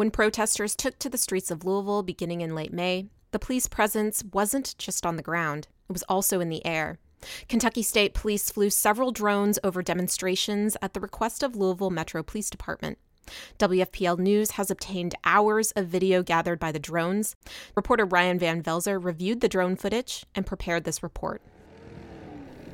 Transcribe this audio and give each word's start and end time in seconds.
When 0.00 0.10
protesters 0.10 0.74
took 0.74 0.98
to 1.00 1.10
the 1.10 1.18
streets 1.18 1.50
of 1.50 1.62
Louisville 1.62 2.02
beginning 2.02 2.40
in 2.40 2.54
late 2.54 2.72
May, 2.72 3.10
the 3.32 3.38
police 3.38 3.68
presence 3.68 4.24
wasn't 4.32 4.74
just 4.78 5.04
on 5.04 5.16
the 5.16 5.22
ground, 5.22 5.68
it 5.90 5.92
was 5.92 6.04
also 6.04 6.40
in 6.40 6.48
the 6.48 6.64
air. 6.64 6.98
Kentucky 7.50 7.82
State 7.82 8.14
Police 8.14 8.50
flew 8.50 8.70
several 8.70 9.12
drones 9.12 9.58
over 9.62 9.82
demonstrations 9.82 10.74
at 10.80 10.94
the 10.94 11.02
request 11.02 11.42
of 11.42 11.54
Louisville 11.54 11.90
Metro 11.90 12.22
Police 12.22 12.48
Department. 12.48 12.96
WFPL 13.58 14.18
News 14.18 14.52
has 14.52 14.70
obtained 14.70 15.16
hours 15.22 15.70
of 15.72 15.88
video 15.88 16.22
gathered 16.22 16.58
by 16.58 16.72
the 16.72 16.78
drones. 16.78 17.36
Reporter 17.76 18.06
Ryan 18.06 18.38
Van 18.38 18.62
Velzer 18.62 18.98
reviewed 18.98 19.42
the 19.42 19.50
drone 19.50 19.76
footage 19.76 20.24
and 20.34 20.46
prepared 20.46 20.84
this 20.84 21.02
report. 21.02 21.42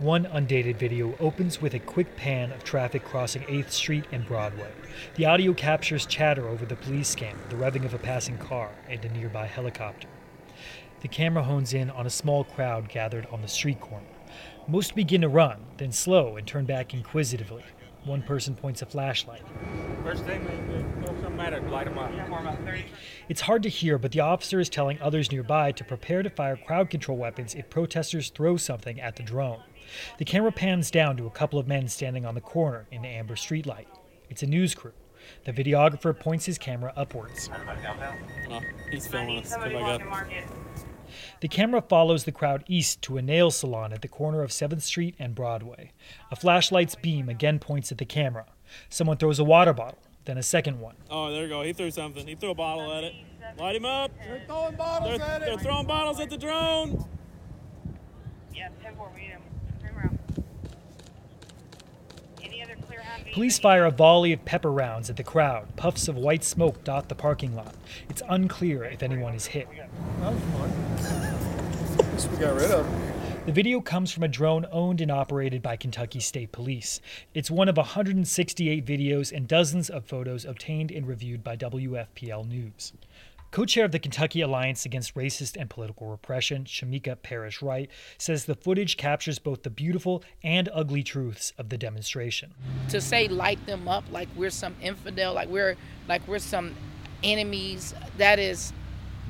One 0.00 0.26
undated 0.26 0.78
video 0.78 1.16
opens 1.18 1.62
with 1.62 1.72
a 1.72 1.78
quick 1.78 2.16
pan 2.16 2.52
of 2.52 2.62
traffic 2.62 3.02
crossing 3.02 3.40
8th 3.44 3.70
Street 3.70 4.04
and 4.12 4.26
Broadway. 4.26 4.70
The 5.14 5.24
audio 5.24 5.54
captures 5.54 6.04
chatter 6.04 6.46
over 6.46 6.66
the 6.66 6.76
police 6.76 7.08
scanner, 7.08 7.38
the 7.48 7.56
revving 7.56 7.86
of 7.86 7.94
a 7.94 7.98
passing 7.98 8.36
car, 8.36 8.72
and 8.90 9.02
a 9.02 9.08
nearby 9.08 9.46
helicopter. 9.46 10.08
The 11.00 11.08
camera 11.08 11.44
hones 11.44 11.72
in 11.72 11.88
on 11.88 12.04
a 12.04 12.10
small 12.10 12.44
crowd 12.44 12.90
gathered 12.90 13.26
on 13.32 13.40
the 13.40 13.48
street 13.48 13.80
corner. 13.80 14.04
Most 14.68 14.94
begin 14.94 15.22
to 15.22 15.28
run, 15.28 15.64
then 15.78 15.92
slow 15.92 16.36
and 16.36 16.46
turn 16.46 16.66
back 16.66 16.92
inquisitively. 16.92 17.64
One 18.04 18.22
person 18.22 18.54
points 18.54 18.82
a 18.82 18.86
flashlight. 18.86 19.42
First 20.04 20.24
thing, 20.24 20.46
something 21.06 21.36
matter, 21.36 21.60
light 21.62 21.86
them 21.86 21.98
up. 21.98 22.12
It's 23.30 23.40
hard 23.40 23.62
to 23.62 23.70
hear, 23.70 23.96
but 23.96 24.12
the 24.12 24.20
officer 24.20 24.60
is 24.60 24.68
telling 24.68 25.00
others 25.00 25.32
nearby 25.32 25.72
to 25.72 25.84
prepare 25.84 26.22
to 26.22 26.28
fire 26.28 26.56
crowd 26.56 26.90
control 26.90 27.16
weapons 27.16 27.54
if 27.54 27.70
protesters 27.70 28.28
throw 28.28 28.58
something 28.58 29.00
at 29.00 29.16
the 29.16 29.22
drone. 29.22 29.62
The 30.18 30.24
camera 30.24 30.52
pans 30.52 30.90
down 30.90 31.16
to 31.16 31.26
a 31.26 31.30
couple 31.30 31.58
of 31.58 31.66
men 31.66 31.88
standing 31.88 32.24
on 32.24 32.34
the 32.34 32.40
corner 32.40 32.86
in 32.90 33.02
the 33.02 33.08
amber 33.08 33.34
streetlight. 33.34 33.86
It's 34.28 34.42
a 34.42 34.46
news 34.46 34.74
crew. 34.74 34.92
The 35.44 35.52
videographer 35.52 36.18
points 36.18 36.46
his 36.46 36.58
camera 36.58 36.92
upwards. 36.96 37.50
No, 38.48 38.60
he's 38.90 39.06
filming 39.06 39.40
us. 39.40 39.54
Come 39.54 39.72
back 39.72 40.00
up. 40.00 40.36
The 41.40 41.48
camera 41.48 41.82
follows 41.82 42.24
the 42.24 42.32
crowd 42.32 42.64
east 42.66 43.02
to 43.02 43.16
a 43.16 43.22
nail 43.22 43.50
salon 43.50 43.92
at 43.92 44.02
the 44.02 44.08
corner 44.08 44.42
of 44.42 44.50
7th 44.50 44.82
Street 44.82 45.14
and 45.18 45.34
Broadway. 45.34 45.92
A 46.30 46.36
flashlight's 46.36 46.94
beam 46.94 47.28
again 47.28 47.58
points 47.58 47.92
at 47.92 47.98
the 47.98 48.04
camera. 48.04 48.46
Someone 48.88 49.16
throws 49.16 49.38
a 49.38 49.44
water 49.44 49.72
bottle, 49.72 49.98
then 50.24 50.38
a 50.38 50.42
second 50.42 50.80
one. 50.80 50.96
Oh, 51.10 51.30
there 51.30 51.44
you 51.44 51.48
go. 51.48 51.62
He 51.62 51.72
threw 51.72 51.90
something. 51.90 52.26
He 52.26 52.34
threw 52.34 52.50
a 52.50 52.54
bottle 52.54 52.92
at 52.92 53.04
it. 53.04 53.14
Light 53.58 53.76
him 53.76 53.84
up. 53.84 54.10
They're 54.18 54.42
throwing 54.46 54.76
bottles 54.76 55.18
They're, 55.18 55.26
at 55.26 55.40
they're 55.40 55.58
throwing 55.58 55.86
bottles 55.86 56.20
at 56.20 56.30
the 56.30 56.36
drone. 56.36 57.04
Yeah, 58.52 58.68
10 58.82 58.96
4, 58.96 59.10
we 59.14 59.20
need 59.20 59.30
him 59.30 59.42
around. 59.96 60.18
Any 62.42 62.62
other 62.62 62.76
clear 62.86 63.00
hand? 63.00 63.25
Police 63.36 63.58
fire 63.58 63.84
a 63.84 63.90
volley 63.90 64.32
of 64.32 64.42
pepper 64.46 64.72
rounds 64.72 65.10
at 65.10 65.16
the 65.18 65.22
crowd. 65.22 65.76
Puffs 65.76 66.08
of 66.08 66.16
white 66.16 66.42
smoke 66.42 66.82
dot 66.84 67.10
the 67.10 67.14
parking 67.14 67.54
lot. 67.54 67.74
It's 68.08 68.22
unclear 68.30 68.84
if 68.84 69.02
anyone 69.02 69.34
is 69.34 69.44
hit. 69.44 69.68
That 70.20 70.32
was 70.32 70.42
fun. 72.16 72.30
We 72.32 72.38
got 72.38 72.54
rid 72.54 72.70
of. 72.70 72.86
The 73.44 73.52
video 73.52 73.82
comes 73.82 74.10
from 74.10 74.22
a 74.22 74.28
drone 74.28 74.64
owned 74.72 75.02
and 75.02 75.10
operated 75.10 75.60
by 75.60 75.76
Kentucky 75.76 76.18
State 76.18 76.50
Police. 76.50 77.02
It's 77.34 77.50
one 77.50 77.68
of 77.68 77.76
168 77.76 78.86
videos 78.86 79.36
and 79.36 79.46
dozens 79.46 79.90
of 79.90 80.06
photos 80.06 80.46
obtained 80.46 80.90
and 80.90 81.06
reviewed 81.06 81.44
by 81.44 81.58
WFPL 81.58 82.48
News. 82.48 82.94
Co 83.56 83.64
chair 83.64 83.86
of 83.86 83.90
the 83.90 83.98
Kentucky 83.98 84.42
Alliance 84.42 84.84
Against 84.84 85.14
Racist 85.14 85.56
and 85.58 85.70
Political 85.70 86.08
Repression, 86.08 86.64
Shameka 86.64 87.22
Parrish 87.22 87.62
Wright, 87.62 87.88
says 88.18 88.44
the 88.44 88.54
footage 88.54 88.98
captures 88.98 89.38
both 89.38 89.62
the 89.62 89.70
beautiful 89.70 90.22
and 90.44 90.68
ugly 90.74 91.02
truths 91.02 91.54
of 91.56 91.70
the 91.70 91.78
demonstration. 91.78 92.52
to 92.90 93.00
say 93.00 93.28
light 93.28 93.64
them 93.64 93.88
up 93.88 94.04
like 94.10 94.28
we're 94.36 94.50
some 94.50 94.76
infidel, 94.82 95.32
like 95.32 95.48
we're 95.48 95.74
like 96.06 96.20
we're 96.28 96.38
some 96.38 96.74
enemies, 97.24 97.94
that 98.18 98.38
is 98.38 98.74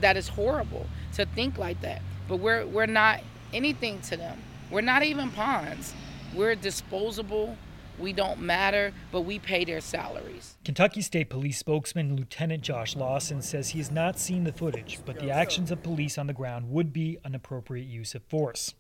that 0.01 0.17
is 0.17 0.27
horrible 0.27 0.87
to 1.15 1.25
think 1.25 1.57
like 1.57 1.81
that. 1.83 2.03
But 2.27 2.39
we're 2.39 2.67
we're 2.67 2.87
not 2.87 3.21
anything 3.55 4.01
to 4.09 4.17
them. 4.17 4.43
We're 4.73 4.81
not 4.81 5.05
even 5.05 5.31
pawns. 5.31 5.95
We're 6.35 6.57
disposable. 6.57 7.57
We 7.99 8.13
don't 8.13 8.41
matter, 8.41 8.93
but 9.11 9.23
we 9.23 9.39
pay 9.39 9.65
their 9.65 9.81
salaries. 9.81 10.57
Kentucky 10.65 11.01
State 11.01 11.31
Police 11.31 11.59
spokesman 11.59 12.15
Lieutenant 12.15 12.63
Josh 12.63 12.95
Lawson 12.95 13.41
says 13.41 13.71
he 13.71 13.79
has 13.79 13.91
not 13.91 14.19
seen 14.19 14.45
the 14.45 14.53
footage, 14.53 14.99
but 15.07 15.19
the 15.19 15.31
actions 15.31 15.71
of 15.71 15.83
police 15.83 16.19
on 16.19 16.27
the 16.27 16.33
ground 16.33 16.71
would 16.71 16.93
be 16.93 17.19
an 17.25 17.35
appropriate 17.35 17.87
use 17.87 18.15
of 18.15 18.23
force. 18.25 18.75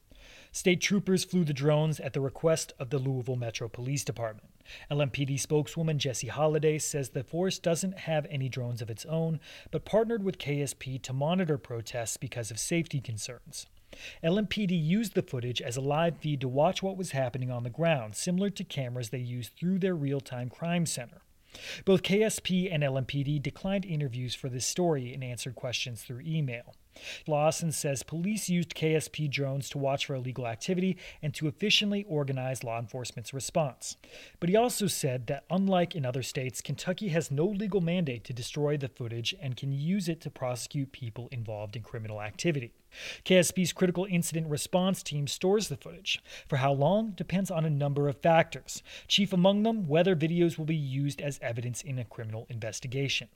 State 0.52 0.80
troopers 0.80 1.24
flew 1.24 1.44
the 1.44 1.52
drones 1.52 2.00
at 2.00 2.12
the 2.12 2.20
request 2.20 2.72
of 2.78 2.90
the 2.90 2.98
Louisville 2.98 3.36
Metro 3.36 3.68
Police 3.68 4.04
Department. 4.04 4.50
LMPD 4.90 5.38
spokeswoman 5.38 5.98
Jessie 5.98 6.28
Halladay 6.28 6.80
says 6.80 7.10
the 7.10 7.22
force 7.22 7.58
doesn't 7.58 8.00
have 8.00 8.26
any 8.30 8.48
drones 8.48 8.82
of 8.82 8.90
its 8.90 9.04
own, 9.06 9.38
but 9.70 9.84
partnered 9.84 10.24
with 10.24 10.38
KSP 10.38 11.00
to 11.02 11.12
monitor 11.12 11.58
protests 11.58 12.16
because 12.16 12.50
of 12.50 12.58
safety 12.58 13.00
concerns. 13.00 13.66
LMPD 14.22 14.70
used 14.70 15.14
the 15.14 15.22
footage 15.22 15.62
as 15.62 15.76
a 15.76 15.80
live 15.80 16.18
feed 16.18 16.40
to 16.40 16.48
watch 16.48 16.82
what 16.82 16.96
was 16.96 17.12
happening 17.12 17.50
on 17.50 17.62
the 17.62 17.70
ground, 17.70 18.16
similar 18.16 18.50
to 18.50 18.64
cameras 18.64 19.10
they 19.10 19.18
use 19.18 19.48
through 19.48 19.78
their 19.78 19.94
real 19.94 20.20
time 20.20 20.48
crime 20.48 20.86
center. 20.86 21.22
Both 21.84 22.02
KSP 22.02 22.68
and 22.72 22.82
LMPD 22.82 23.42
declined 23.42 23.84
interviews 23.84 24.34
for 24.34 24.48
this 24.48 24.66
story 24.66 25.14
and 25.14 25.24
answered 25.24 25.54
questions 25.54 26.02
through 26.02 26.20
email. 26.20 26.74
Lawson 27.26 27.72
says 27.72 28.02
police 28.02 28.48
used 28.48 28.74
KSP 28.74 29.30
drones 29.30 29.68
to 29.70 29.78
watch 29.78 30.06
for 30.06 30.14
illegal 30.14 30.46
activity 30.46 30.96
and 31.22 31.34
to 31.34 31.48
efficiently 31.48 32.04
organize 32.08 32.64
law 32.64 32.78
enforcement's 32.78 33.34
response. 33.34 33.96
But 34.40 34.48
he 34.48 34.56
also 34.56 34.86
said 34.86 35.26
that, 35.26 35.44
unlike 35.50 35.94
in 35.94 36.06
other 36.06 36.22
states, 36.22 36.60
Kentucky 36.60 37.08
has 37.08 37.30
no 37.30 37.46
legal 37.46 37.80
mandate 37.80 38.24
to 38.24 38.32
destroy 38.32 38.76
the 38.76 38.88
footage 38.88 39.34
and 39.40 39.56
can 39.56 39.72
use 39.72 40.08
it 40.08 40.20
to 40.22 40.30
prosecute 40.30 40.92
people 40.92 41.28
involved 41.30 41.76
in 41.76 41.82
criminal 41.82 42.22
activity. 42.22 42.72
KSP's 43.24 43.72
critical 43.72 44.06
incident 44.08 44.48
response 44.48 45.02
team 45.02 45.26
stores 45.26 45.68
the 45.68 45.76
footage. 45.76 46.22
For 46.48 46.56
how 46.56 46.72
long 46.72 47.10
depends 47.10 47.50
on 47.50 47.64
a 47.64 47.70
number 47.70 48.08
of 48.08 48.20
factors, 48.20 48.82
chief 49.08 49.32
among 49.32 49.62
them 49.62 49.86
whether 49.86 50.16
videos 50.16 50.56
will 50.56 50.64
be 50.64 50.76
used 50.76 51.20
as 51.20 51.38
evidence 51.42 51.82
in 51.82 51.98
a 51.98 52.04
criminal 52.04 52.46
investigation. 52.48 53.28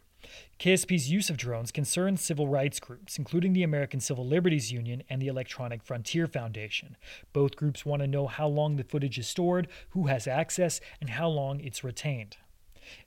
KSP's 0.58 1.10
use 1.10 1.30
of 1.30 1.36
drones 1.36 1.72
concerns 1.72 2.20
civil 2.20 2.48
rights 2.48 2.80
groups, 2.80 3.18
including 3.18 3.52
the 3.52 3.62
American 3.62 4.00
Civil 4.00 4.26
Liberties 4.26 4.70
Union 4.70 5.02
and 5.08 5.20
the 5.20 5.28
Electronic 5.28 5.82
Frontier 5.82 6.26
Foundation. 6.26 6.96
Both 7.32 7.56
groups 7.56 7.86
want 7.86 8.02
to 8.02 8.06
know 8.06 8.26
how 8.26 8.48
long 8.48 8.76
the 8.76 8.84
footage 8.84 9.18
is 9.18 9.26
stored, 9.26 9.68
who 9.90 10.06
has 10.06 10.26
access, 10.26 10.80
and 11.00 11.10
how 11.10 11.28
long 11.28 11.60
it's 11.60 11.82
retained. 11.82 12.36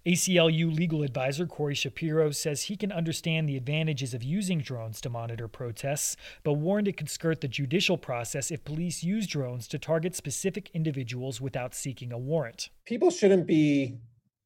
ACLU 0.06 0.74
legal 0.74 1.04
advisor 1.04 1.46
Corey 1.46 1.76
Shapiro 1.76 2.32
says 2.32 2.64
he 2.64 2.76
can 2.76 2.92
understand 2.92 3.48
the 3.48 3.58
advantages 3.58 4.14
of 4.14 4.24
using 4.24 4.60
drones 4.60 5.02
to 5.02 5.10
monitor 5.10 5.48
protests, 5.48 6.16
but 6.44 6.54
warned 6.54 6.88
it 6.88 6.98
could 6.98 7.10
skirt 7.10 7.42
the 7.42 7.48
judicial 7.48 7.98
process 7.98 8.52
if 8.52 8.64
police 8.64 9.04
use 9.04 9.28
drones 9.28 9.68
to 9.68 9.80
target 9.80 10.16
specific 10.16 10.70
individuals 10.74 11.42
without 11.42 11.76
seeking 11.76 12.12
a 12.12 12.18
warrant. 12.18 12.70
people 12.86 13.12
shouldn't 13.12 13.48
be 13.48 13.98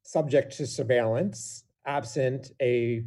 subject 0.03 0.55
to 0.57 0.65
surveillance 0.65 1.63
absent 1.87 2.51
a 2.61 3.03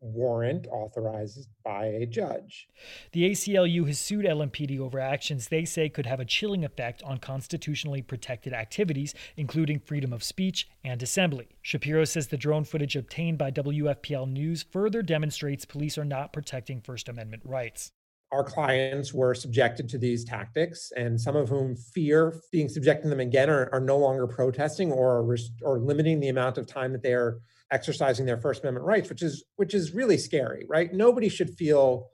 warrant 0.00 0.66
authorized 0.68 1.46
by 1.62 1.86
a 1.86 2.06
judge. 2.06 2.68
The 3.12 3.30
ACLU 3.30 3.86
has 3.86 3.98
sued 3.98 4.24
LMPD 4.24 4.78
over 4.78 4.98
actions 4.98 5.48
they 5.48 5.64
say 5.64 5.88
could 5.88 6.06
have 6.06 6.20
a 6.20 6.24
chilling 6.24 6.64
effect 6.64 7.02
on 7.02 7.18
constitutionally 7.18 8.00
protected 8.00 8.52
activities, 8.52 9.14
including 9.36 9.80
freedom 9.80 10.12
of 10.12 10.22
speech 10.22 10.68
and 10.82 11.02
assembly. 11.02 11.48
Shapiro 11.60 12.04
says 12.04 12.28
the 12.28 12.38
drone 12.38 12.64
footage 12.64 12.96
obtained 12.96 13.36
by 13.38 13.50
WFPL 13.50 14.30
News 14.30 14.64
further 14.70 15.02
demonstrates 15.02 15.64
police 15.64 15.98
are 15.98 16.04
not 16.04 16.32
protecting 16.32 16.80
First 16.80 17.08
Amendment 17.08 17.42
rights. 17.44 17.92
Our 18.32 18.44
clients 18.44 19.12
were 19.12 19.34
subjected 19.34 19.88
to 19.88 19.98
these 19.98 20.24
tactics, 20.24 20.92
and 20.96 21.20
some 21.20 21.34
of 21.34 21.48
whom 21.48 21.74
fear 21.74 22.40
being 22.52 22.68
subjected 22.68 23.04
to 23.04 23.08
them 23.08 23.20
again 23.20 23.50
are, 23.50 23.68
are 23.72 23.80
no 23.80 23.98
longer 23.98 24.26
protesting 24.28 24.92
or 24.92 25.24
rest- 25.24 25.60
or 25.62 25.80
limiting 25.80 26.20
the 26.20 26.28
amount 26.28 26.56
of 26.56 26.66
time 26.66 26.92
that 26.92 27.02
they 27.02 27.12
are 27.12 27.40
exercising 27.72 28.26
their 28.26 28.36
First 28.36 28.62
Amendment 28.62 28.86
rights, 28.86 29.08
which 29.08 29.22
is 29.22 29.44
which 29.56 29.74
is 29.74 29.94
really 29.94 30.16
scary, 30.16 30.64
right? 30.68 30.92
Nobody 30.92 31.28
should 31.28 31.50
feel 31.50 32.10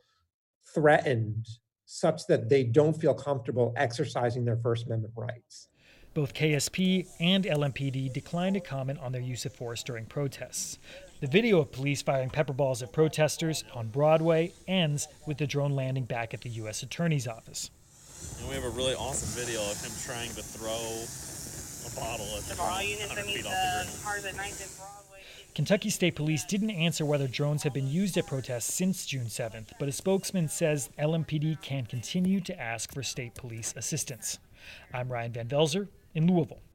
threatened 0.75 1.47
such 1.85 2.27
that 2.27 2.49
they 2.49 2.65
don't 2.65 2.95
feel 2.95 3.15
comfortable 3.15 3.73
exercising 3.77 4.45
their 4.45 4.57
First 4.57 4.87
Amendment 4.87 5.15
rights. 5.17 5.69
Both 6.17 6.33
KSP 6.33 7.07
and 7.21 7.45
LMPD 7.45 8.11
declined 8.11 8.55
to 8.55 8.61
comment 8.61 8.99
on 9.01 9.13
their 9.13 9.21
use 9.21 9.45
of 9.45 9.53
force 9.53 9.83
during 9.83 10.07
protests. 10.07 10.79
The 11.21 11.27
video 11.27 11.61
of 11.61 11.71
police 11.71 12.01
firing 12.01 12.31
pepper 12.31 12.55
balls 12.55 12.83
at 12.83 12.91
protesters 12.91 13.65
on 13.75 13.89
Broadway 13.89 14.55
ends 14.67 15.09
with 15.27 15.37
the 15.37 15.47
drone 15.47 15.73
landing 15.73 16.05
back 16.05 16.33
at 16.33 16.41
the 16.41 16.49
U.S. 16.49 16.83
Attorney's 16.83 17.29
Office. 17.29 17.71
And 18.41 18.49
we 18.49 18.55
have 18.55 18.65
a 18.65 18.71
really 18.71 18.95
awesome 18.95 19.45
video 19.45 19.61
of 19.61 19.79
him 19.85 19.93
trying 20.07 20.31
to 20.31 20.43
throw 20.43 20.73
a 20.73 22.01
bottle 22.01 22.25
at 22.35 22.45
the 22.45 22.55
For 22.55 22.63
all 22.63 22.79
drone 22.79 22.89
units 22.89 23.09
100 23.09 23.21
that 23.21 23.27
need 23.27 23.37
the 23.37 23.43
the 23.43 23.49
ground. 23.51 23.89
cars 24.03 24.25
at 24.25 24.33
Broadway. 24.79 25.21
Kentucky 25.55 25.91
State 25.91 26.17
Police 26.17 26.47
didn't 26.47 26.71
answer 26.71 27.05
whether 27.05 27.29
drones 27.29 27.63
have 27.63 27.75
been 27.75 27.89
used 27.89 28.17
at 28.17 28.27
protests 28.27 28.73
since 28.73 29.05
June 29.05 29.27
7th, 29.27 29.73
but 29.79 29.87
a 29.87 29.93
spokesman 29.93 30.49
says 30.49 30.89
LMPD 30.99 31.61
can 31.61 31.85
continue 31.85 32.41
to 32.41 32.59
ask 32.59 32.95
for 32.95 33.03
state 33.03 33.35
police 33.35 33.75
assistance. 33.77 34.39
I'm 34.95 35.13
Ryan 35.13 35.33
Van 35.33 35.49
Velzer 35.49 35.89
in 36.17 36.27
Louisville. 36.27 36.66